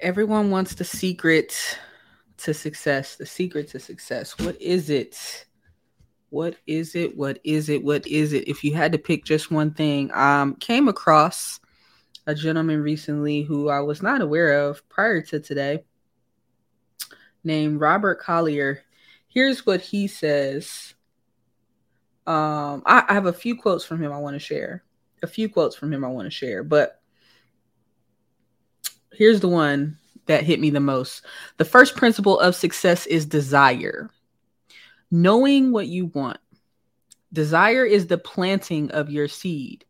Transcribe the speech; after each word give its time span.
Everyone 0.00 0.50
wants 0.50 0.74
the 0.74 0.84
secret 0.84 1.78
to 2.38 2.54
success. 2.54 3.16
The 3.16 3.26
secret 3.26 3.68
to 3.68 3.78
success. 3.78 4.38
What 4.38 4.60
is 4.60 4.88
it? 4.88 5.46
What 6.30 6.56
is 6.66 6.94
it? 6.94 7.16
What 7.16 7.38
is 7.44 7.68
it? 7.68 7.84
What 7.84 8.06
is 8.06 8.32
it? 8.32 8.48
If 8.48 8.64
you 8.64 8.74
had 8.74 8.92
to 8.92 8.98
pick 8.98 9.24
just 9.24 9.50
one 9.50 9.74
thing, 9.74 10.10
um, 10.12 10.54
came 10.54 10.88
across 10.88 11.60
a 12.26 12.34
gentleman 12.34 12.82
recently 12.82 13.42
who 13.42 13.68
I 13.68 13.80
was 13.80 14.02
not 14.02 14.22
aware 14.22 14.68
of 14.68 14.88
prior 14.88 15.20
to 15.22 15.40
today, 15.40 15.84
named 17.44 17.80
Robert 17.80 18.20
Collier. 18.20 18.82
Here's 19.28 19.66
what 19.66 19.82
he 19.82 20.06
says. 20.06 20.94
Um, 22.26 22.82
I, 22.86 23.04
I 23.08 23.14
have 23.14 23.26
a 23.26 23.32
few 23.32 23.56
quotes 23.56 23.84
from 23.84 24.02
him 24.02 24.12
I 24.12 24.18
want 24.18 24.34
to 24.34 24.40
share. 24.40 24.82
A 25.22 25.26
few 25.26 25.50
quotes 25.50 25.76
from 25.76 25.92
him 25.92 26.04
I 26.04 26.08
want 26.08 26.26
to 26.26 26.30
share, 26.30 26.62
but 26.62 26.99
here's 29.20 29.40
the 29.40 29.48
one 29.48 29.98
that 30.24 30.44
hit 30.44 30.58
me 30.58 30.70
the 30.70 30.80
most. 30.80 31.26
The 31.58 31.64
first 31.66 31.94
principle 31.94 32.40
of 32.40 32.54
success 32.54 33.04
is 33.04 33.26
desire. 33.26 34.08
Knowing 35.10 35.72
what 35.72 35.88
you 35.88 36.06
want. 36.06 36.38
Desire 37.30 37.84
is 37.84 38.06
the 38.06 38.16
planting 38.16 38.90
of 38.92 39.10
your 39.10 39.28
seed. 39.28 39.84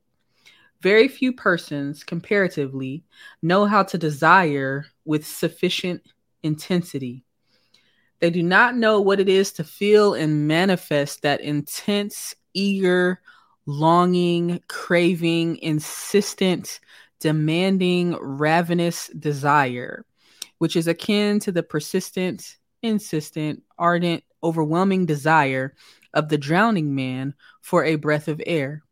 Very 0.81 1.07
few 1.07 1.33
persons, 1.33 2.03
comparatively, 2.03 3.05
know 3.41 3.67
how 3.67 3.85
to 3.85 3.97
desire 3.97 4.87
with 5.05 5.25
sufficient 5.25 6.03
intensity. 6.43 7.23
They 8.19 8.31
do 8.31 8.43
not 8.43 8.77
know 8.77 9.01
what 9.01 9.21
it 9.21 9.29
is 9.29 9.53
to 9.53 9.65
feel 9.65 10.15
and 10.15 10.49
manifest 10.49 11.23
that 11.23 11.41
intense, 11.41 12.35
eager, 12.53 13.21
longing, 13.65 14.61
craving, 14.67 15.59
insistent, 15.59 16.81
demanding, 17.21 18.17
ravenous 18.21 19.09
desire, 19.09 20.05
which 20.59 20.77
is 20.77 20.89
akin 20.89 21.39
to 21.41 21.53
the 21.53 21.63
persistent, 21.63 22.57
insistent, 22.83 23.63
ardent, 23.79 24.25
overwhelming 24.43 25.07
desire 25.07 25.75
of 26.15 26.29
the 26.29 26.39
drowning 26.39 26.95
man 26.95 27.35
for 27.61 27.85
a 27.85 27.97
breath 27.97 28.27
of 28.27 28.43
air, 28.47 28.83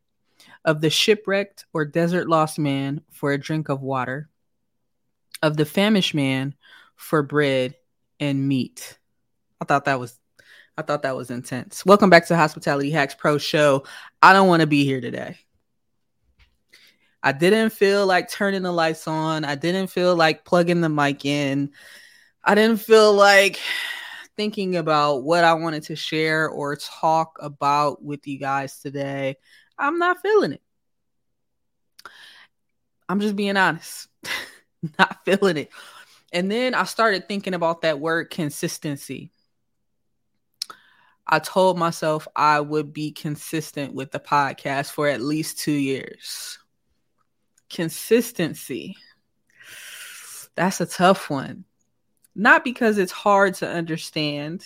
of 0.65 0.81
the 0.81 0.91
shipwrecked 0.91 1.65
or 1.73 1.85
desert 1.85 2.29
lost 2.29 2.59
man 2.59 3.01
for 3.11 3.33
a 3.33 3.39
drink 3.39 3.69
of 3.69 3.83
water, 3.83 4.29
of 5.43 5.57
the 5.57 5.65
famished 5.65 6.15
man 6.15 6.55
for 6.97 7.23
bread 7.23 7.75
and 8.21 8.47
meat. 8.47 8.99
I 9.61 9.65
thought 9.65 9.87
that 9.87 9.99
was 9.99 10.19
I 10.77 10.83
thought 10.83 11.03
that 11.03 11.17
was 11.17 11.33
intense. 11.33 11.85
Welcome 11.85 12.09
back 12.09 12.29
to 12.29 12.37
Hospitality 12.37 12.93
Hacks 12.93 13.15
Pro 13.15 13.37
Show. 13.37 13.83
I 14.23 14.33
don't 14.33 14.47
want 14.47 14.61
to 14.61 14.67
be 14.69 14.85
here 14.85 15.01
today. 15.01 15.39
I 17.23 17.33
didn't 17.33 17.71
feel 17.71 18.07
like 18.07 18.31
turning 18.31 18.63
the 18.63 18.73
lights 18.73 19.09
on. 19.09 19.45
I 19.45 19.55
didn't 19.55 19.89
feel 19.89 20.15
like 20.15 20.45
plugging 20.45 20.81
the 20.81 20.89
mic 20.89 21.25
in. 21.25 21.71
I 22.45 22.55
didn't 22.55 22.81
feel 22.81 23.13
like 23.13 23.59
thinking 24.37 24.77
about 24.77 25.25
what 25.25 25.43
I 25.43 25.55
wanted 25.55 25.83
to 25.85 25.97
share 25.97 26.49
or 26.49 26.77
talk 26.77 27.39
about 27.41 28.03
with 28.03 28.27
you 28.27 28.39
guys 28.39 28.79
today. 28.79 29.37
I'm 29.77 29.99
not 29.99 30.23
feeling 30.23 30.53
it. 30.53 30.63
I'm 33.09 33.21
just 33.21 33.37
being 33.37 33.57
honest. 33.57 34.09
not 34.99 35.25
feeling 35.25 35.57
it. 35.57 35.71
And 36.33 36.51
then 36.51 36.75
I 36.75 36.85
started 36.85 37.27
thinking 37.27 37.55
about 37.55 37.83
that 37.83 37.99
word 37.99 38.31
consistency. 38.31 39.31
I 41.27 41.39
told 41.41 41.79
myself 41.79 42.29
I 42.37 42.61
would 42.61 42.93
be 42.93 43.11
consistent 43.13 43.93
with 43.93 44.13
the 44.13 44.21
podcast 44.21 44.93
for 44.93 45.09
at 45.09 45.21
least 45.21 45.59
two 45.59 45.73
years. 45.73 46.58
Consistency. 47.71 48.97
That's 50.55 50.81
a 50.81 50.87
tough 50.87 51.31
one 51.31 51.65
not 52.39 52.63
because 52.63 52.99
it's 52.99 53.13
hard 53.13 53.53
to 53.53 53.69
understand, 53.69 54.65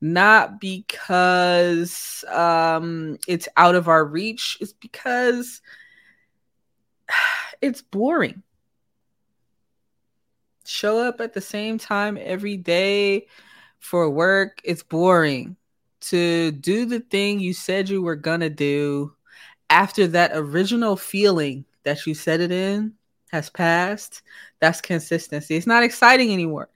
not 0.00 0.60
because 0.60 2.24
um, 2.28 3.18
it's 3.26 3.48
out 3.56 3.74
of 3.74 3.88
our 3.88 4.04
reach, 4.04 4.56
it's 4.60 4.72
because 4.72 5.60
it's 7.60 7.82
boring. 7.82 8.42
Show 10.64 10.98
up 11.00 11.20
at 11.20 11.34
the 11.34 11.40
same 11.40 11.76
time 11.76 12.16
every 12.20 12.56
day 12.56 13.26
for 13.80 14.08
work, 14.08 14.60
it's 14.64 14.82
boring. 14.82 15.56
To 16.02 16.52
do 16.52 16.84
the 16.86 17.00
thing 17.00 17.40
you 17.40 17.52
said 17.52 17.88
you 17.88 18.00
were 18.00 18.16
gonna 18.16 18.50
do 18.50 19.12
after 19.70 20.06
that 20.08 20.30
original 20.34 20.96
feeling 20.96 21.64
that 21.86 22.06
you 22.06 22.12
set 22.12 22.40
it 22.40 22.52
in 22.52 22.92
has 23.30 23.48
passed, 23.48 24.20
that's 24.60 24.82
consistency. 24.82 25.56
It's 25.56 25.66
not 25.66 25.82
exciting 25.82 26.32
anymore 26.32 26.68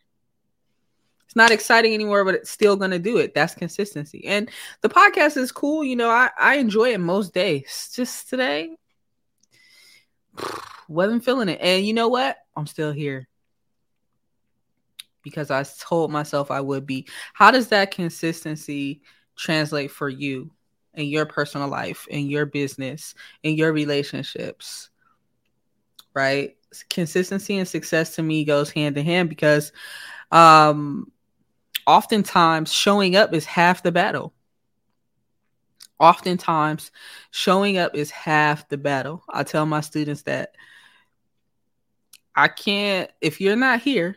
it's 1.30 1.36
not 1.36 1.52
exciting 1.52 1.94
anymore, 1.94 2.24
but 2.24 2.34
it's 2.34 2.50
still 2.50 2.74
gonna 2.74 2.98
do 2.98 3.18
it. 3.18 3.34
That's 3.34 3.54
consistency. 3.54 4.26
And 4.26 4.50
the 4.80 4.88
podcast 4.88 5.36
is 5.36 5.52
cool. 5.52 5.84
You 5.84 5.94
know, 5.94 6.10
I, 6.10 6.28
I 6.36 6.56
enjoy 6.56 6.92
it 6.92 6.98
most 6.98 7.32
days. 7.32 7.88
Just 7.94 8.28
today, 8.28 8.74
wasn't 10.88 11.24
feeling 11.24 11.48
it. 11.48 11.60
And 11.60 11.86
you 11.86 11.92
know 11.94 12.08
what? 12.08 12.36
I'm 12.56 12.66
still 12.66 12.90
here. 12.90 13.28
Because 15.22 15.52
I 15.52 15.62
told 15.78 16.10
myself 16.10 16.50
I 16.50 16.60
would 16.60 16.84
be. 16.84 17.06
How 17.32 17.52
does 17.52 17.68
that 17.68 17.92
consistency 17.92 19.00
translate 19.36 19.92
for 19.92 20.08
you 20.08 20.50
in 20.94 21.06
your 21.06 21.26
personal 21.26 21.68
life, 21.68 22.08
in 22.10 22.26
your 22.26 22.44
business, 22.44 23.14
in 23.44 23.54
your 23.54 23.72
relationships? 23.72 24.90
Right? 26.14 26.56
Consistency 26.88 27.58
and 27.58 27.68
success 27.68 28.14
to 28.16 28.22
me 28.22 28.44
goes 28.44 28.70
hand 28.70 28.96
in 28.96 29.04
hand 29.04 29.28
because 29.28 29.72
um 30.30 31.10
oftentimes 31.86 32.72
showing 32.72 33.16
up 33.16 33.34
is 33.34 33.44
half 33.44 33.82
the 33.82 33.92
battle. 33.92 34.32
Oftentimes, 35.98 36.92
showing 37.30 37.76
up 37.76 37.94
is 37.94 38.10
half 38.10 38.68
the 38.68 38.78
battle. 38.78 39.22
I 39.28 39.42
tell 39.42 39.66
my 39.66 39.82
students 39.82 40.22
that 40.22 40.54
I 42.34 42.48
can't, 42.48 43.10
if 43.20 43.38
you're 43.38 43.56
not 43.56 43.82
here 43.82 44.16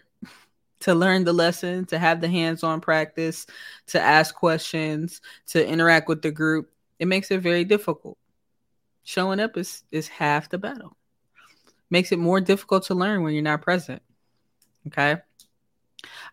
to 0.82 0.96
learn 0.96 1.26
the 1.26 1.34
lesson, 1.34 1.86
to 1.88 2.00
have 2.00 2.22
the 2.22 2.30
hands 2.30 2.64
on 2.64 2.80
practice, 2.80 3.46
to 3.88 4.00
ask 4.00 4.34
questions, 4.34 5.20
to 5.48 5.66
interact 5.66 6.08
with 6.08 6.22
the 6.22 6.32
group, 6.32 6.72
it 7.00 7.08
makes 7.08 7.32
it 7.32 7.42
very 7.42 7.66
difficult. 7.66 8.18
Showing 9.04 9.42
up 9.42 9.58
is, 9.58 9.84
is 9.92 10.08
half 10.08 10.50
the 10.50 10.58
battle. 10.58 10.96
Makes 11.94 12.12
it 12.12 12.18
more 12.18 12.42
difficult 12.42 12.86
to 12.86 12.96
learn 12.96 13.22
when 13.22 13.36
you're 13.36 13.44
not 13.44 13.62
present. 13.62 14.02
Okay. 14.88 15.16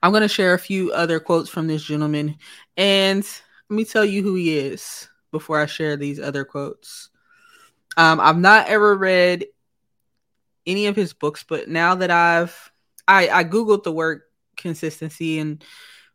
I'm 0.03 0.11
going 0.11 0.23
to 0.23 0.29
share 0.29 0.55
a 0.55 0.59
few 0.59 0.91
other 0.91 1.21
quotes 1.21 1.51
from 1.51 1.67
this 1.67 1.85
gentleman. 1.85 2.39
And 2.79 3.23
let 3.69 3.77
me 3.77 3.85
tell 3.85 4.07
you 4.07 4.23
who 4.23 4.37
he 4.37 4.57
is 4.57 5.11
before 5.31 5.61
I 5.61 5.67
share 5.67 5.99
these 5.99 6.19
other 6.19 6.47
quotes. 6.47 7.11
Um, 7.99 8.21
I've 8.21 8.39
not 8.39 8.69
ever 8.69 8.97
read 8.97 9.49
any 10.67 10.87
of 10.87 10.97
his 10.97 11.13
books, 11.13 11.45
but 11.47 11.69
now 11.69 11.95
that 11.95 12.11
I've 12.11 12.73
I, 13.07 13.29
I 13.29 13.45
googled 13.45 13.83
the 13.83 13.93
word 13.93 14.23
consistency 14.57 15.41
and 15.41 15.63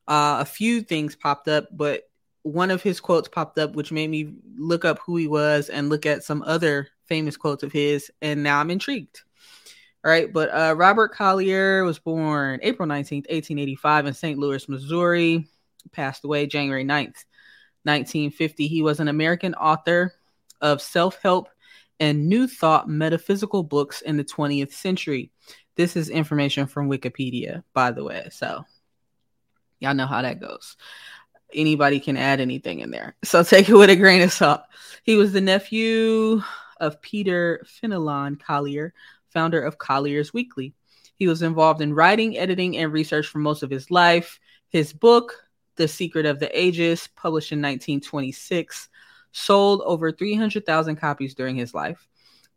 uh, 0.07 0.37
a 0.39 0.45
few 0.45 0.81
things 0.81 1.15
popped 1.15 1.49
up, 1.49 1.67
but 1.71 2.09
one 2.41 2.71
of 2.71 2.81
his 2.81 2.99
quotes 2.99 3.27
popped 3.27 3.59
up, 3.59 3.75
which 3.75 3.91
made 3.91 4.09
me 4.09 4.33
look 4.57 4.85
up 4.85 4.97
who 5.05 5.17
he 5.17 5.27
was 5.27 5.69
and 5.69 5.89
look 5.89 6.07
at 6.07 6.23
some 6.23 6.41
other 6.47 6.87
famous 7.05 7.37
quotes 7.37 7.61
of 7.61 7.71
his, 7.71 8.09
and 8.23 8.41
now 8.41 8.59
I'm 8.59 8.71
intrigued. 8.71 9.21
All 10.05 10.11
right, 10.11 10.31
but 10.31 10.49
uh, 10.53 10.75
Robert 10.77 11.13
Collier 11.13 11.83
was 11.83 11.97
born 11.97 12.59
April 12.61 12.87
19th, 12.87 13.27
1885 13.27 14.05
in 14.05 14.13
St. 14.13 14.37
Louis, 14.37 14.69
Missouri. 14.69 15.47
Passed 15.91 16.25
away 16.25 16.45
January 16.45 16.83
9th, 16.83 17.25
1950. 17.83 18.67
He 18.67 18.83
was 18.83 18.99
an 18.99 19.07
American 19.07 19.55
author 19.55 20.13
of 20.61 20.79
self-help 20.79 21.49
and 21.99 22.29
new 22.29 22.47
thought 22.47 22.87
metaphysical 22.87 23.63
books 23.63 24.01
in 24.01 24.15
the 24.15 24.23
20th 24.23 24.73
century. 24.73 25.31
This 25.75 25.95
is 25.95 26.09
information 26.09 26.67
from 26.67 26.87
Wikipedia, 26.87 27.63
by 27.73 27.89
the 27.89 28.03
way. 28.03 28.27
So 28.31 28.63
y'all 29.79 29.95
know 29.95 30.05
how 30.05 30.21
that 30.21 30.39
goes. 30.39 30.77
Anybody 31.51 31.99
can 31.99 32.15
add 32.15 32.41
anything 32.41 32.81
in 32.81 32.91
there. 32.91 33.15
So 33.23 33.41
take 33.43 33.69
it 33.69 33.75
with 33.75 33.89
a 33.89 33.95
grain 33.95 34.21
of 34.21 34.31
salt. 34.31 34.61
He 35.01 35.15
was 35.15 35.33
the 35.33 35.41
nephew 35.41 36.43
of 36.79 37.01
Peter 37.01 37.65
Fenelon 37.65 38.39
Collier, 38.39 38.93
founder 39.35 39.61
of 39.61 39.77
Collier's 39.77 40.33
Weekly. 40.33 40.73
He 41.15 41.27
was 41.27 41.43
involved 41.43 41.81
in 41.81 41.93
writing, 41.93 42.37
editing, 42.37 42.77
and 42.77 42.91
research 42.91 43.27
for 43.27 43.39
most 43.39 43.61
of 43.61 43.69
his 43.69 43.91
life. 43.91 44.39
His 44.69 44.91
book, 44.91 45.45
The 45.75 45.87
Secret 45.87 46.25
of 46.25 46.39
the 46.39 46.59
Ages, 46.59 47.07
published 47.15 47.51
in 47.51 47.59
1926, 47.59 48.89
sold 49.31 49.81
over 49.85 50.11
300,000 50.11 50.95
copies 50.95 51.35
during 51.35 51.55
his 51.55 51.73
life. 51.73 52.07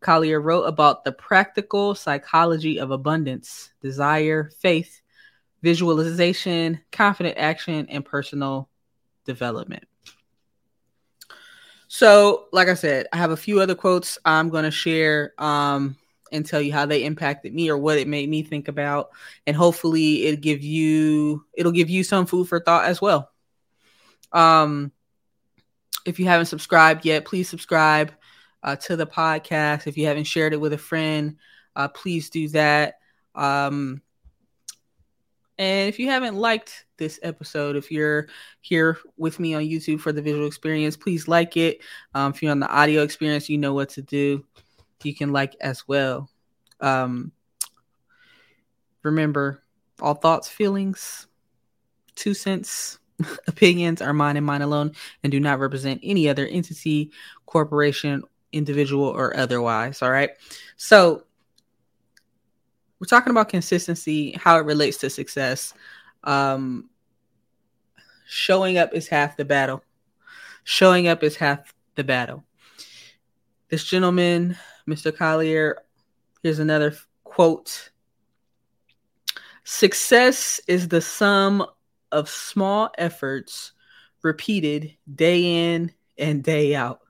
Collier 0.00 0.40
wrote 0.40 0.64
about 0.64 1.04
the 1.04 1.12
practical 1.12 1.94
psychology 1.94 2.78
of 2.78 2.92
abundance, 2.92 3.70
desire, 3.82 4.50
faith, 4.58 5.02
visualization, 5.62 6.80
confident 6.92 7.36
action, 7.36 7.86
and 7.88 8.04
personal 8.04 8.69
development. 9.25 9.84
So, 11.88 12.46
like 12.52 12.69
I 12.69 12.75
said, 12.75 13.06
I 13.12 13.16
have 13.16 13.30
a 13.30 13.36
few 13.36 13.60
other 13.60 13.75
quotes 13.75 14.19
I'm 14.25 14.50
going 14.50 14.64
to 14.64 14.70
share. 14.70 15.32
Um, 15.38 15.96
and 16.32 16.46
tell 16.46 16.60
you 16.60 16.72
how 16.72 16.86
they 16.86 17.04
impacted 17.04 17.54
me 17.54 17.70
or 17.70 17.78
what 17.78 17.98
it 17.98 18.08
made 18.08 18.28
me 18.28 18.42
think 18.42 18.69
about 18.69 19.10
and 19.46 19.56
hopefully 19.56 20.26
it 20.26 20.40
give 20.40 20.62
you 20.62 21.44
it'll 21.54 21.72
give 21.72 21.90
you 21.90 22.02
some 22.02 22.26
food 22.26 22.48
for 22.48 22.60
thought 22.60 22.84
as 22.84 23.00
well 23.00 23.30
um 24.32 24.92
if 26.04 26.19
you 26.19 26.26
haven't 26.26 26.46
subscribed 26.46 27.04
yet 27.04 27.25
please 27.25 27.48
subscribe 27.48 28.12
uh, 28.62 28.76
to 28.76 28.96
the 28.96 29.06
podcast 29.06 29.86
if 29.86 29.96
you 29.96 30.06
haven't 30.06 30.25
shared 30.25 30.52
it 30.52 30.60
with 30.60 30.72
a 30.72 30.78
friend 30.78 31.36
uh, 31.76 31.88
please 31.88 32.30
do 32.30 32.48
that 32.48 32.98
um 33.34 34.02
and 35.58 35.88
if 35.88 35.98
you 35.98 36.08
haven't 36.08 36.36
liked 36.36 36.86
this 36.98 37.19
episode, 37.22 37.75
if 37.75 37.90
you're 37.90 38.28
here 38.60 38.96
with 39.16 39.40
me 39.40 39.54
on 39.54 39.62
YouTube 39.62 40.00
for 40.00 40.12
the 40.12 40.22
visual 40.22 40.46
experience, 40.46 40.96
please 40.96 41.26
like 41.26 41.56
it. 41.56 41.80
Um, 42.14 42.32
if 42.32 42.42
you're 42.42 42.52
on 42.52 42.60
the 42.60 42.69
audio 42.69 43.02
experience, 43.02 43.48
you 43.48 43.58
know 43.58 43.75
what 43.75 43.88
to 43.90 44.02
do. 44.02 44.44
You 45.02 45.14
can 45.14 45.32
like 45.32 45.56
as 45.60 45.86
well. 45.86 46.28
Um, 46.80 47.32
remember, 49.02 49.62
all 50.00 50.14
thoughts, 50.14 50.48
feelings, 50.48 51.26
two 52.14 52.34
cents, 52.34 52.98
opinions 53.48 54.00
are 54.00 54.12
mine 54.12 54.36
and 54.36 54.46
mine 54.46 54.62
alone 54.62 54.92
and 55.22 55.32
do 55.32 55.40
not 55.40 55.58
represent 55.58 56.00
any 56.02 56.28
other 56.28 56.46
entity, 56.46 57.10
corporation, 57.46 58.22
individual, 58.52 59.04
or 59.04 59.36
otherwise. 59.36 60.02
All 60.02 60.10
right. 60.10 60.30
So, 60.76 61.24
we're 63.00 63.06
talking 63.06 63.30
about 63.30 63.48
consistency, 63.48 64.32
how 64.32 64.58
it 64.58 64.64
relates 64.64 64.96
to 64.98 65.10
success. 65.10 65.72
Um, 66.24 66.90
showing 68.26 68.76
up 68.76 68.92
is 68.92 69.06
half 69.06 69.36
the 69.36 69.44
battle. 69.44 69.84
Showing 70.64 71.06
up 71.06 71.22
is 71.22 71.36
half 71.36 71.72
the 71.94 72.02
battle. 72.02 72.44
This 73.68 73.84
gentleman, 73.84 74.56
Mr. 74.88 75.14
Collier, 75.14 75.82
here's 76.42 76.58
another 76.58 76.96
quote 77.24 77.90
Success 79.64 80.58
is 80.66 80.88
the 80.88 81.02
sum 81.02 81.66
of 82.10 82.30
small 82.30 82.90
efforts 82.96 83.72
repeated 84.22 84.96
day 85.14 85.74
in 85.74 85.92
and 86.16 86.42
day 86.42 86.74
out. 86.74 87.00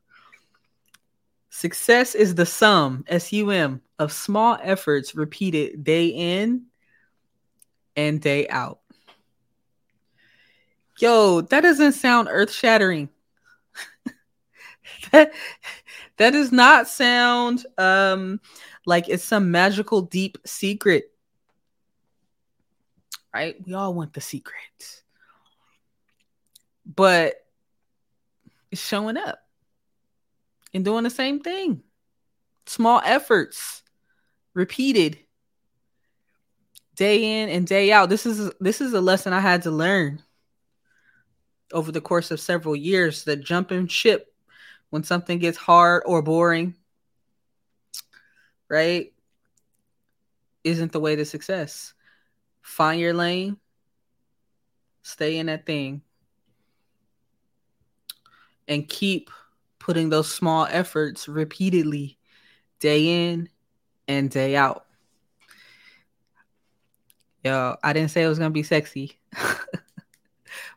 Success 1.50 2.16
is 2.16 2.34
the 2.34 2.46
sum, 2.46 3.04
S 3.06 3.32
U 3.32 3.50
M, 3.50 3.80
of 4.00 4.10
small 4.10 4.58
efforts 4.60 5.14
repeated 5.14 5.84
day 5.84 6.06
in 6.06 6.64
and 7.94 8.20
day 8.20 8.48
out. 8.48 8.80
Yo, 10.98 11.40
that 11.42 11.60
doesn't 11.60 11.92
sound 11.92 12.26
earth 12.28 12.50
shattering. 12.50 13.08
That, 15.10 15.32
that 16.16 16.30
does 16.30 16.52
not 16.52 16.88
sound 16.88 17.66
um, 17.76 18.40
like 18.86 19.08
it's 19.08 19.24
some 19.24 19.50
magical 19.50 20.02
deep 20.02 20.38
secret. 20.44 21.12
Right? 23.34 23.56
We 23.66 23.74
all 23.74 23.94
want 23.94 24.14
the 24.14 24.20
secret. 24.20 25.02
But 26.86 27.34
it's 28.70 28.84
showing 28.84 29.16
up 29.16 29.38
and 30.74 30.84
doing 30.84 31.04
the 31.04 31.10
same 31.10 31.40
thing. 31.40 31.82
Small 32.66 33.00
efforts, 33.04 33.82
repeated 34.54 35.18
day 36.96 37.42
in 37.42 37.48
and 37.48 37.66
day 37.66 37.92
out. 37.92 38.08
This 38.10 38.26
is 38.26 38.50
this 38.60 38.80
is 38.80 38.92
a 38.92 39.00
lesson 39.00 39.32
I 39.32 39.40
had 39.40 39.62
to 39.62 39.70
learn 39.70 40.22
over 41.72 41.92
the 41.92 42.00
course 42.00 42.30
of 42.30 42.40
several 42.40 42.74
years 42.74 43.24
that 43.24 43.44
jumping 43.44 43.86
ship 43.86 44.34
when 44.90 45.02
something 45.02 45.38
gets 45.38 45.58
hard 45.58 46.02
or 46.06 46.22
boring, 46.22 46.74
right? 48.68 49.12
Isn't 50.64 50.92
the 50.92 51.00
way 51.00 51.16
to 51.16 51.24
success. 51.24 51.94
Find 52.62 53.00
your 53.00 53.14
lane, 53.14 53.56
stay 55.02 55.38
in 55.38 55.46
that 55.46 55.66
thing, 55.66 56.02
and 58.66 58.88
keep 58.88 59.30
putting 59.78 60.10
those 60.10 60.32
small 60.32 60.66
efforts 60.70 61.28
repeatedly 61.28 62.18
day 62.80 63.30
in 63.30 63.48
and 64.06 64.30
day 64.30 64.56
out. 64.56 64.84
Yo, 67.44 67.76
I 67.82 67.92
didn't 67.92 68.10
say 68.10 68.22
it 68.22 68.28
was 68.28 68.38
to 68.38 68.50
be 68.50 68.62
sexy, 68.62 69.18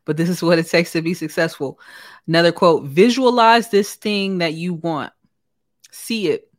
but 0.05 0.17
this 0.17 0.29
is 0.29 0.41
what 0.41 0.59
it 0.59 0.67
takes 0.67 0.91
to 0.91 1.01
be 1.01 1.13
successful. 1.13 1.79
Another 2.27 2.51
quote 2.51 2.83
Visualize 2.83 3.69
this 3.69 3.95
thing 3.95 4.39
that 4.39 4.53
you 4.53 4.73
want, 4.73 5.13
see 5.91 6.29
it, 6.29 6.51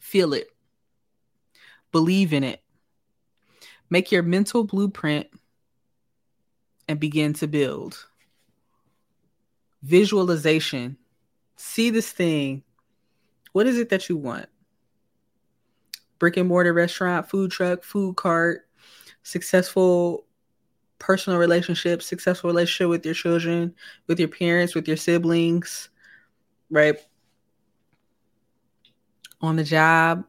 feel 0.00 0.32
it, 0.32 0.48
believe 1.92 2.32
in 2.32 2.44
it, 2.44 2.62
make 3.90 4.12
your 4.12 4.22
mental 4.22 4.64
blueprint, 4.64 5.28
and 6.88 7.00
begin 7.00 7.32
to 7.34 7.46
build. 7.46 8.06
Visualization 9.82 10.96
see 11.56 11.90
this 11.90 12.10
thing. 12.10 12.62
What 13.52 13.66
is 13.66 13.78
it 13.78 13.88
that 13.90 14.08
you 14.08 14.16
want? 14.16 14.46
Brick 16.18 16.36
and 16.36 16.48
mortar 16.48 16.72
restaurant, 16.72 17.28
food 17.28 17.50
truck, 17.50 17.84
food 17.84 18.16
cart, 18.16 18.68
successful 19.22 20.26
personal 20.98 21.38
relationships, 21.38 22.06
successful 22.06 22.48
relationship 22.48 22.88
with 22.88 23.04
your 23.04 23.14
children, 23.14 23.74
with 24.06 24.18
your 24.18 24.28
parents, 24.28 24.74
with 24.74 24.88
your 24.88 24.96
siblings, 24.96 25.90
right? 26.70 26.96
On 29.40 29.56
the 29.56 29.64
job. 29.64 30.24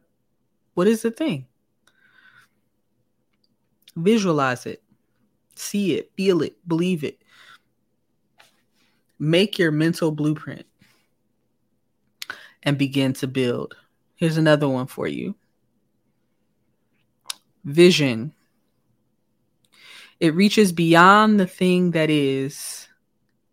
What 0.74 0.88
is 0.88 1.02
the 1.02 1.12
thing? 1.12 1.46
Visualize 3.96 4.66
it, 4.66 4.84
see 5.56 5.96
it, 5.96 6.12
feel 6.18 6.42
it, 6.42 6.56
believe 6.68 7.04
it. 7.04 7.22
Make 9.18 9.58
your 9.58 9.72
mental 9.72 10.12
blueprint 10.12 10.66
and 12.64 12.78
begin 12.78 13.14
to 13.14 13.28
build. 13.28 13.76
Here's 14.16 14.36
another 14.36 14.68
one 14.68 14.88
for 14.88 15.08
you 15.08 15.36
vision. 17.66 18.35
It 20.20 20.34
reaches 20.34 20.72
beyond 20.72 21.40
the 21.40 21.48
thing 21.48 21.92
that 21.92 22.10
is 22.10 22.88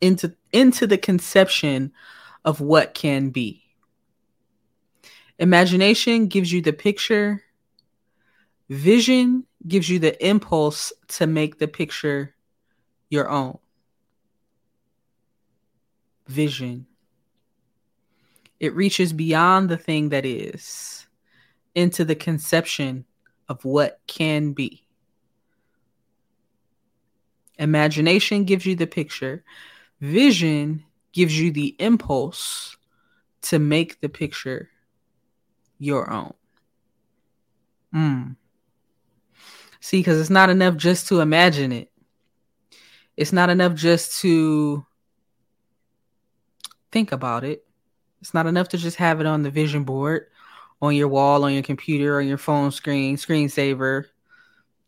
into, 0.00 0.34
into 0.52 0.86
the 0.86 0.98
conception 0.98 1.92
of 2.44 2.60
what 2.60 2.94
can 2.94 3.30
be. 3.30 3.62
Imagination 5.38 6.28
gives 6.28 6.52
you 6.52 6.62
the 6.62 6.72
picture, 6.72 7.42
vision 8.68 9.44
gives 9.66 9.88
you 9.88 9.98
the 9.98 10.24
impulse 10.24 10.92
to 11.08 11.26
make 11.26 11.58
the 11.58 11.68
picture 11.68 12.34
your 13.10 13.28
own. 13.28 13.58
Vision. 16.26 16.86
It 18.60 18.74
reaches 18.74 19.12
beyond 19.12 19.68
the 19.68 19.76
thing 19.76 20.10
that 20.10 20.24
is 20.24 21.06
into 21.74 22.04
the 22.04 22.14
conception 22.14 23.04
of 23.48 23.64
what 23.64 24.00
can 24.06 24.52
be. 24.52 24.81
Imagination 27.62 28.42
gives 28.42 28.66
you 28.66 28.74
the 28.74 28.88
picture, 28.88 29.44
vision 30.00 30.82
gives 31.12 31.38
you 31.38 31.52
the 31.52 31.76
impulse 31.78 32.76
to 33.42 33.60
make 33.60 34.00
the 34.00 34.08
picture 34.08 34.68
your 35.78 36.10
own. 36.10 36.34
Mm. 37.94 38.36
See, 39.78 40.00
because 40.00 40.20
it's 40.20 40.28
not 40.28 40.50
enough 40.50 40.76
just 40.76 41.06
to 41.08 41.20
imagine 41.20 41.70
it, 41.70 41.92
it's 43.16 43.32
not 43.32 43.48
enough 43.48 43.74
just 43.74 44.20
to 44.22 44.84
think 46.90 47.12
about 47.12 47.44
it. 47.44 47.64
It's 48.20 48.34
not 48.34 48.46
enough 48.48 48.70
to 48.70 48.76
just 48.76 48.96
have 48.96 49.20
it 49.20 49.26
on 49.26 49.42
the 49.42 49.50
vision 49.50 49.84
board, 49.84 50.26
on 50.80 50.96
your 50.96 51.06
wall, 51.06 51.44
on 51.44 51.52
your 51.52 51.62
computer, 51.62 52.18
on 52.18 52.26
your 52.26 52.38
phone 52.38 52.72
screen, 52.72 53.16
screensaver. 53.16 54.06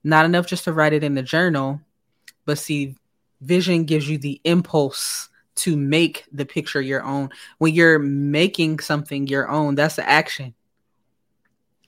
Not 0.03 0.25
enough 0.25 0.49
just 0.49 0.65
to 0.65 0.73
write 0.73 0.93
it 0.93 1.05
in 1.05 1.15
the 1.15 1.23
journal. 1.23 1.81
But 2.45 2.59
see, 2.59 2.97
vision 3.41 3.85
gives 3.85 4.09
you 4.09 4.19
the 4.19 4.41
impulse 4.45 5.29
to 5.57 5.77
make 5.77 6.25
the 6.33 6.45
picture 6.45 6.81
your 6.81 7.03
own. 7.03 7.31
When 7.59 7.75
you're 7.75 7.99
making 7.99 8.81
something 8.81 9.27
your 9.27 9.49
own, 9.49 9.75
that's 9.75 9.97
the 9.97 10.09
action. 10.09 10.55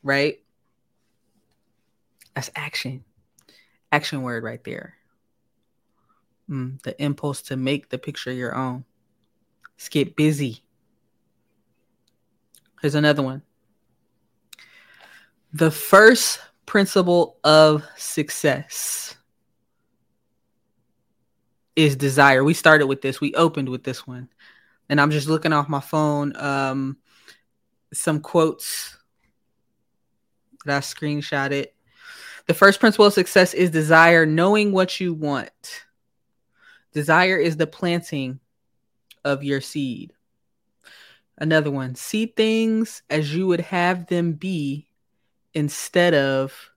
Right? 0.02 0.40
That's 2.34 2.50
action. 2.54 3.04
Action 3.90 4.22
word 4.22 4.44
right 4.44 4.62
there. 4.62 4.94
Mm, 6.48 6.80
the 6.82 7.00
impulse 7.02 7.42
to 7.42 7.56
make 7.56 7.88
the 7.88 7.98
picture 7.98 8.32
your 8.32 8.54
own. 8.54 8.84
Let's 9.76 9.88
get 9.88 10.16
busy. 10.16 10.62
Here's 12.80 12.94
another 12.94 13.22
one. 13.22 13.42
The 15.52 15.70
first 15.70 16.40
principle 16.66 17.38
of 17.42 17.84
success 17.96 19.16
is 21.76 21.94
desire. 21.94 22.42
We 22.42 22.54
started 22.54 22.86
with 22.86 23.02
this. 23.02 23.20
We 23.20 23.34
opened 23.34 23.68
with 23.68 23.84
this 23.84 24.06
one. 24.06 24.28
And 24.88 25.00
I'm 25.00 25.10
just 25.10 25.28
looking 25.28 25.52
off 25.52 25.68
my 25.68 25.80
phone 25.80 26.34
um 26.36 26.96
some 27.92 28.20
quotes 28.20 28.96
that 30.64 30.76
I 30.76 30.80
screenshot 30.80 31.52
it. 31.52 31.74
The 32.46 32.54
first 32.54 32.80
principle 32.80 33.06
of 33.06 33.12
success 33.12 33.54
is 33.54 33.70
desire, 33.70 34.26
knowing 34.26 34.72
what 34.72 35.00
you 35.00 35.14
want. 35.14 35.84
Desire 36.92 37.36
is 37.36 37.56
the 37.56 37.66
planting 37.66 38.40
of 39.24 39.42
your 39.42 39.60
seed. 39.60 40.12
Another 41.38 41.70
one, 41.70 41.94
see 41.94 42.26
things 42.26 43.02
as 43.10 43.34
you 43.34 43.46
would 43.46 43.60
have 43.60 44.06
them 44.06 44.32
be 44.32 44.88
instead 45.52 46.14
of 46.14 46.70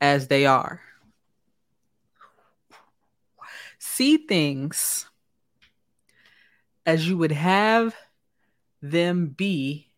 as 0.00 0.28
they 0.28 0.46
are. 0.46 0.80
See 3.98 4.16
things 4.16 5.10
as 6.86 7.08
you 7.08 7.18
would 7.18 7.32
have 7.32 7.96
them 8.80 9.26
be 9.26 9.88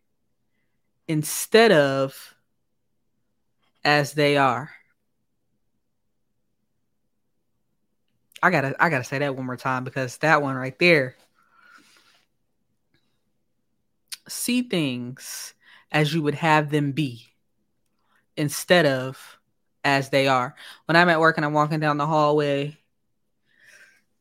instead 1.07 1.71
of 1.71 2.35
as 3.85 4.15
they 4.15 4.39
are. 4.39 4.71
I 8.43 8.49
gotta 8.49 8.75
I 8.83 8.89
gotta 8.89 9.05
say 9.05 9.19
that 9.19 9.37
one 9.37 9.45
more 9.45 9.59
time 9.59 9.85
because 9.85 10.17
that 10.17 10.41
one 10.41 10.57
right 10.57 10.79
there. 10.79 11.17
See 14.31 14.63
things 14.63 15.53
as 15.93 16.15
you 16.15 16.23
would 16.23 16.37
have 16.37 16.71
them 16.71 16.93
be 16.93 17.27
instead 18.35 18.87
of 18.87 19.39
as 19.85 20.09
they 20.09 20.27
are. 20.27 20.55
When 20.87 20.97
I'm 20.97 21.11
at 21.11 21.21
work 21.21 21.37
and 21.37 21.45
I'm 21.45 21.53
walking 21.53 21.81
down 21.81 21.99
the 21.99 22.07
hallway 22.07 22.80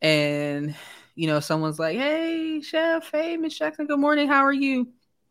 and 0.01 0.75
you 1.15 1.27
know 1.27 1.39
someone's 1.39 1.79
like, 1.79 1.97
Hey 1.97 2.61
chef, 2.61 3.11
hey 3.11 3.37
Miss 3.37 3.57
Jackson, 3.57 3.87
good 3.87 3.99
morning, 3.99 4.27
how 4.27 4.45
are 4.45 4.53
you? 4.53 4.87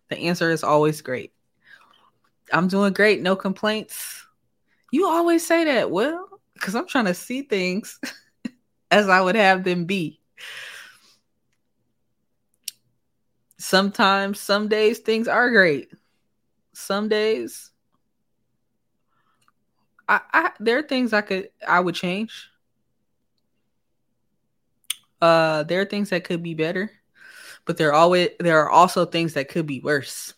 The 0.08 0.18
answer 0.18 0.50
is 0.50 0.64
always 0.64 1.00
great. 1.02 1.32
I'm 2.52 2.68
doing 2.68 2.92
great, 2.92 3.20
no 3.20 3.36
complaints. 3.36 4.26
You 4.90 5.06
always 5.06 5.46
say 5.46 5.64
that. 5.64 5.90
Well, 5.90 6.40
because 6.54 6.74
I'm 6.74 6.86
trying 6.86 7.04
to 7.04 7.14
see 7.14 7.42
things 7.42 8.00
as 8.90 9.08
I 9.08 9.20
would 9.20 9.36
have 9.36 9.64
them 9.64 9.84
be. 9.84 10.20
Sometimes, 13.58 14.40
some 14.40 14.68
days, 14.68 15.00
things 15.00 15.28
are 15.28 15.50
great. 15.50 15.92
Some 16.72 17.08
days, 17.08 17.70
I, 20.08 20.20
I 20.32 20.50
there 20.60 20.78
are 20.78 20.82
things 20.82 21.12
I 21.12 21.20
could 21.20 21.50
I 21.66 21.80
would 21.80 21.94
change. 21.94 22.48
Uh, 25.20 25.64
there 25.64 25.80
are 25.80 25.84
things 25.84 26.10
that 26.10 26.24
could 26.24 26.42
be 26.42 26.54
better, 26.54 26.90
but 27.64 27.76
there 27.76 27.90
are 27.90 27.94
always 27.94 28.30
there 28.38 28.60
are 28.60 28.70
also 28.70 29.04
things 29.04 29.34
that 29.34 29.48
could 29.48 29.66
be 29.66 29.80
worse. 29.80 30.34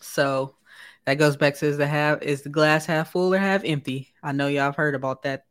So 0.00 0.56
that 1.04 1.14
goes 1.14 1.36
back 1.36 1.56
to 1.56 1.66
is 1.66 1.78
the 1.78 1.86
half 1.86 2.22
is 2.22 2.42
the 2.42 2.48
glass 2.48 2.86
half 2.86 3.12
full 3.12 3.34
or 3.34 3.38
half 3.38 3.64
empty? 3.64 4.12
I 4.22 4.32
know 4.32 4.48
y'all 4.48 4.64
have 4.64 4.76
heard 4.76 4.94
about 4.94 5.22
that, 5.22 5.46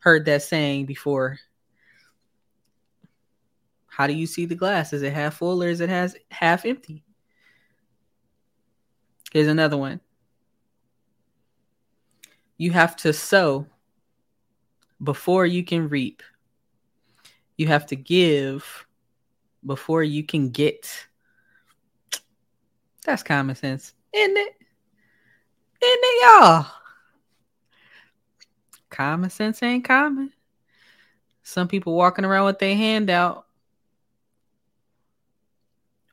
heard 0.00 0.26
that 0.26 0.42
saying 0.42 0.86
before. 0.86 1.38
How 3.86 4.06
do 4.06 4.14
you 4.14 4.26
see 4.26 4.46
the 4.46 4.54
glass? 4.54 4.92
Is 4.92 5.02
it 5.02 5.12
half 5.12 5.34
full 5.34 5.62
or 5.62 5.68
is 5.68 5.80
it 5.80 5.90
has 5.90 6.16
half 6.30 6.64
empty? 6.64 7.04
Here's 9.32 9.48
another 9.48 9.76
one. 9.76 10.00
You 12.58 12.70
have 12.72 12.96
to 12.96 13.12
sow 13.12 13.66
before 15.02 15.46
you 15.46 15.64
can 15.64 15.88
reap. 15.88 16.22
You 17.56 17.66
have 17.68 17.86
to 17.86 17.96
give 17.96 18.86
before 19.64 20.02
you 20.02 20.24
can 20.24 20.50
get. 20.50 21.06
That's 23.04 23.22
common 23.22 23.56
sense, 23.56 23.94
isn't 24.12 24.36
it? 24.36 24.54
Isn't 25.82 26.00
it, 26.02 26.22
y'all? 26.22 26.66
Common 28.90 29.30
sense 29.30 29.62
ain't 29.62 29.84
common. 29.84 30.32
Some 31.42 31.66
people 31.66 31.94
walking 31.94 32.24
around 32.24 32.46
with 32.46 32.58
their 32.60 32.76
hand 32.76 33.10
out, 33.10 33.46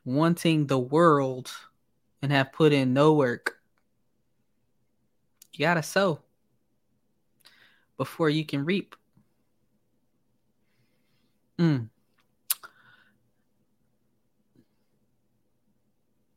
wanting 0.04 0.66
the 0.66 0.78
world 0.78 1.50
and 2.22 2.32
have 2.32 2.52
put 2.52 2.72
in 2.72 2.92
no 2.92 3.12
work. 3.12 3.58
You 5.52 5.60
gotta 5.60 5.82
sow 5.82 6.20
before 7.96 8.30
you 8.30 8.44
can 8.44 8.64
reap. 8.64 8.96
Mm. 11.60 11.90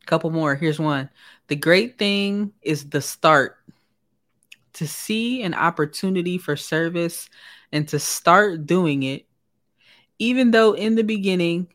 Couple 0.06 0.30
more. 0.32 0.56
Here's 0.56 0.80
one. 0.80 1.10
The 1.48 1.56
great 1.56 1.98
thing 1.98 2.52
is 2.62 2.90
the 2.90 3.02
start. 3.02 3.58
To 4.74 4.88
see 4.88 5.44
an 5.44 5.54
opportunity 5.54 6.40
for 6.40 6.56
service 6.56 7.30
and 7.72 7.88
to 7.90 8.00
start 8.00 8.66
doing 8.66 9.04
it, 9.04 9.28
even 10.18 10.50
though 10.52 10.74
in 10.74 10.96
the 10.96 11.04
beginning 11.04 11.68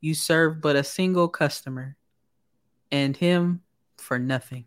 you 0.00 0.14
serve 0.14 0.60
but 0.60 0.74
a 0.74 0.82
single 0.82 1.28
customer 1.28 1.96
and 2.90 3.14
him 3.14 3.60
for 3.98 4.18
nothing. 4.18 4.64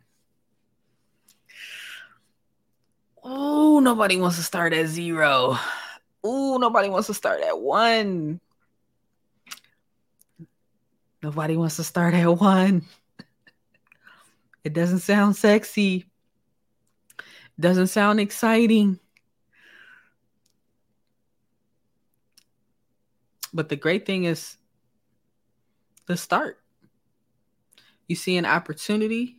Oh, 3.23 3.79
nobody 3.79 4.17
wants 4.17 4.37
to 4.37 4.43
start 4.43 4.71
at 4.71 4.85
zero. 4.85 5.57
Oh, 6.29 6.57
nobody 6.57 6.89
wants 6.89 7.07
to 7.07 7.13
start 7.13 7.39
at 7.41 7.57
one. 7.57 8.41
Nobody 11.23 11.55
wants 11.55 11.77
to 11.77 11.85
start 11.85 12.13
at 12.15 12.27
one. 12.27 12.83
It 14.65 14.73
doesn't 14.73 14.99
sound 14.99 15.37
sexy. 15.37 16.05
It 17.17 17.61
doesn't 17.61 17.87
sound 17.87 18.19
exciting. 18.19 18.99
But 23.53 23.69
the 23.69 23.77
great 23.77 24.05
thing 24.05 24.25
is 24.25 24.57
the 26.07 26.17
start. 26.17 26.59
You 28.09 28.17
see 28.17 28.35
an 28.35 28.45
opportunity, 28.45 29.37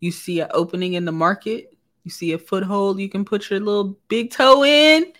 you 0.00 0.10
see 0.10 0.40
an 0.40 0.48
opening 0.50 0.94
in 0.94 1.04
the 1.04 1.12
market, 1.12 1.78
you 2.02 2.10
see 2.10 2.32
a 2.32 2.38
foothold 2.38 2.98
you 2.98 3.08
can 3.08 3.24
put 3.24 3.48
your 3.48 3.60
little 3.60 3.96
big 4.08 4.32
toe 4.32 4.64
in. 4.64 5.12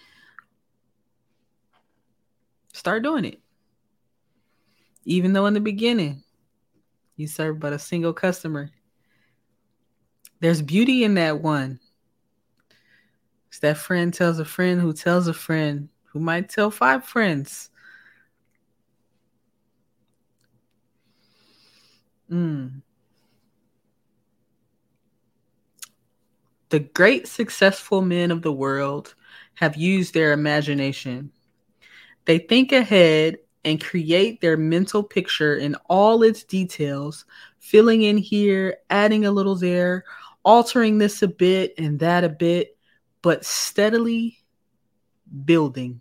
Start 2.73 3.03
doing 3.03 3.25
it. 3.25 3.41
Even 5.05 5.33
though 5.33 5.47
in 5.47 5.55
the 5.55 5.61
beginning 5.61 6.23
you 7.17 7.27
serve 7.27 7.61
but 7.61 7.73
a 7.73 7.79
single 7.79 8.13
customer, 8.13 8.71
there's 10.41 10.63
beauty 10.63 11.05
in 11.05 11.15
that 11.15 11.41
one. 11.41 11.79
It's 13.49 13.59
that 13.61 13.77
friend 13.77 14.13
tells 14.13 14.39
a 14.39 14.45
friend 14.45 14.81
who 14.81 14.93
tells 14.93 15.29
a 15.29 15.35
friend 15.35 15.89
who 16.05 16.19
might 16.19 16.49
tell 16.49 16.71
five 16.71 17.05
friends. 17.05 17.71
Mm. 22.31 22.81
The 26.71 26.81
great 26.81 27.29
successful 27.29 28.01
men 28.01 28.31
of 28.31 28.41
the 28.41 28.53
world 28.53 29.15
have 29.55 29.77
used 29.77 30.15
their 30.15 30.33
imagination. 30.33 31.31
They 32.25 32.39
think 32.39 32.73
ahead 32.73 33.39
and 33.65 33.83
create 33.83 34.41
their 34.41 34.57
mental 34.57 35.03
picture 35.03 35.57
in 35.57 35.75
all 35.89 36.23
its 36.23 36.45
details, 36.45 37.25
filling 37.59 38.03
in 38.03 38.17
here, 38.17 38.79
adding 38.91 39.25
a 39.25 39.31
little 39.31 39.57
there, 39.57 40.05
altering 40.45 40.99
this 40.99 41.23
a 41.23 41.29
bit 41.29 41.75
and 41.79 41.99
that 42.01 42.25
a 42.25 42.29
bit, 42.29 42.77
but 43.23 43.45
steadily 43.45 44.39
building. 45.45 46.01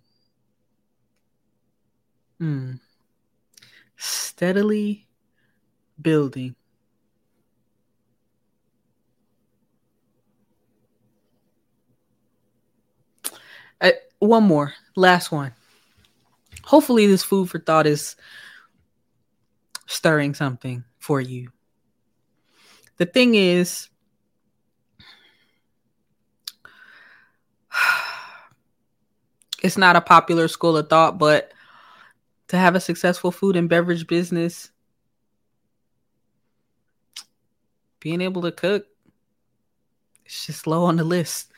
Mm. 2.40 2.80
Steadily 3.98 5.08
building. 6.02 6.56
Uh, 13.80 13.92
one 14.20 14.44
more, 14.44 14.74
last 14.96 15.32
one 15.32 15.54
hopefully 16.72 17.06
this 17.06 17.22
food 17.22 17.50
for 17.50 17.60
thought 17.60 17.86
is 17.86 18.16
stirring 19.88 20.34
something 20.34 20.86
for 21.00 21.20
you. 21.20 21.52
The 22.96 23.06
thing 23.06 23.36
is, 23.36 23.90
it's 29.62 29.78
not 29.78 29.98
a 29.98 30.02
popular 30.02 30.48
school 30.48 30.78
of 30.78 30.88
thought, 30.88 31.18
but 31.18 31.52
to 32.48 32.58
have 32.58 32.76
a 32.76 32.80
successful 32.80 33.34
food 33.34 33.58
and 33.58 33.68
beverage 33.68 34.08
business, 34.08 34.72
being 38.00 38.22
able 38.22 38.44
to 38.44 38.52
cook, 38.54 38.86
it's 40.26 40.46
just 40.46 40.66
low 40.66 40.86
on 40.86 40.96
the 40.96 41.04
list. 41.04 41.52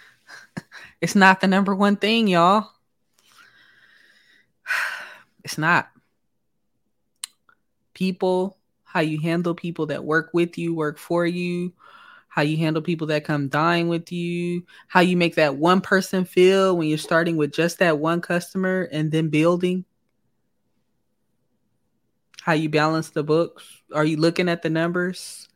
it's 1.02 1.14
not 1.14 1.40
the 1.40 1.48
number 1.48 1.76
one 1.76 1.98
thing, 1.98 2.28
y'all. 2.28 2.73
It's 5.44 5.58
not. 5.58 5.90
People, 7.94 8.58
how 8.84 9.02
you 9.02 9.20
handle 9.20 9.54
people 9.54 9.88
that 9.88 10.04
work 10.04 10.30
with 10.34 10.58
you, 10.58 10.74
work 10.74 10.98
for 10.98 11.26
you, 11.26 11.74
how 12.28 12.42
you 12.42 12.58
handle 12.58 12.82
people 12.82 13.08
that 13.08 13.26
come 13.26 13.48
dying 13.48 13.88
with 13.88 14.12
you, 14.12 14.64
how 14.88 15.02
you 15.02 15.16
make 15.16 15.36
that 15.36 15.56
one 15.56 15.82
person 15.82 16.26
feel 16.26 16.76
when 16.76 16.88
you're 16.88 16.98
starting 16.98 17.38
with 17.38 17.54
just 17.54 17.80
that 17.80 18.00
one 18.00 18.22
customer 18.22 18.90
and 18.92 19.12
then 19.12 19.30
building, 19.30 19.86
how 22.42 22.54
you 22.54 22.70
balance 22.70 23.12
the 23.12 23.24
books. 23.24 23.64
Are 23.94 24.06
you 24.06 24.18
looking 24.18 24.50
at 24.50 24.64
the 24.64 24.70
numbers? 24.70 25.48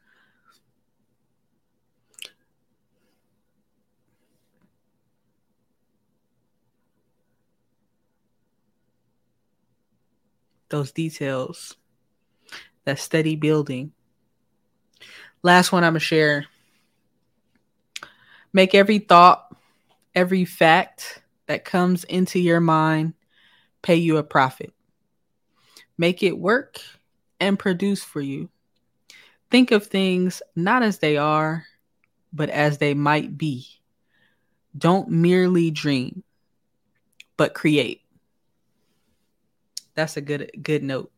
Those 10.69 10.91
details, 10.91 11.75
that 12.85 12.99
steady 12.99 13.35
building. 13.35 13.93
Last 15.43 15.71
one 15.71 15.83
I'm 15.83 15.93
going 15.93 15.99
to 15.99 16.05
share 16.05 16.47
Make 18.57 18.73
every 18.73 18.97
thought, 18.97 19.55
every 20.15 20.43
fact 20.43 21.21
that 21.45 21.63
comes 21.63 22.03
into 22.05 22.39
your 22.39 22.59
mind 22.59 23.13
pay 23.83 23.97
you 23.97 24.17
a 24.17 24.23
profit. 24.23 24.73
Make 25.95 26.23
it 26.23 26.35
work 26.35 26.79
and 27.39 27.59
produce 27.59 28.03
for 28.03 28.19
you. 28.19 28.49
Think 29.51 29.69
of 29.69 29.85
things 29.85 30.41
not 30.55 30.81
as 30.81 30.97
they 30.97 31.17
are, 31.17 31.65
but 32.33 32.49
as 32.49 32.79
they 32.79 32.95
might 32.95 33.37
be. 33.37 33.67
Don't 34.75 35.09
merely 35.09 35.69
dream, 35.69 36.23
but 37.37 37.53
create. 37.53 38.01
That's 39.97 40.15
a 40.15 40.21
good 40.21 40.51
good 40.61 40.83
note 40.83 41.11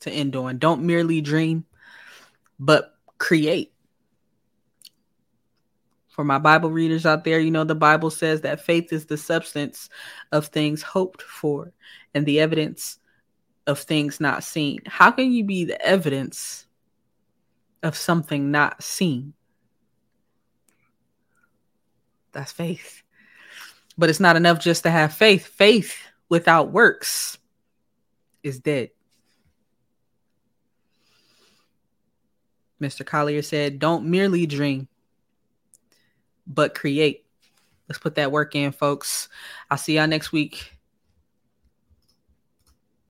to 0.00 0.10
end 0.10 0.36
on. 0.36 0.58
Don't 0.58 0.84
merely 0.84 1.20
dream, 1.20 1.66
but 2.58 2.94
create 3.18 3.72
for 6.12 6.24
my 6.24 6.38
Bible 6.38 6.70
readers 6.70 7.06
out 7.06 7.24
there, 7.24 7.40
you 7.40 7.50
know, 7.50 7.64
the 7.64 7.74
Bible 7.74 8.10
says 8.10 8.42
that 8.42 8.60
faith 8.60 8.92
is 8.92 9.06
the 9.06 9.16
substance 9.16 9.88
of 10.30 10.46
things 10.46 10.82
hoped 10.82 11.22
for 11.22 11.72
and 12.14 12.26
the 12.26 12.38
evidence 12.38 12.98
of 13.66 13.80
things 13.80 14.20
not 14.20 14.44
seen. 14.44 14.80
How 14.86 15.10
can 15.10 15.32
you 15.32 15.42
be 15.42 15.64
the 15.64 15.80
evidence 15.84 16.66
of 17.82 17.96
something 17.96 18.50
not 18.50 18.82
seen? 18.82 19.32
That's 22.32 22.52
faith. 22.52 23.02
But 23.96 24.10
it's 24.10 24.20
not 24.20 24.36
enough 24.36 24.60
just 24.60 24.82
to 24.82 24.90
have 24.90 25.14
faith. 25.14 25.46
Faith 25.46 25.96
without 26.28 26.70
works 26.70 27.38
is 28.42 28.58
dead. 28.58 28.90
Mr. 32.80 33.06
Collier 33.06 33.42
said, 33.42 33.78
Don't 33.78 34.06
merely 34.06 34.46
dream, 34.46 34.88
but 36.46 36.74
create. 36.74 37.24
Let's 37.88 37.98
put 37.98 38.16
that 38.16 38.32
work 38.32 38.54
in, 38.54 38.72
folks. 38.72 39.28
I'll 39.70 39.78
see 39.78 39.96
y'all 39.96 40.06
next 40.06 40.32
week. 40.32 40.72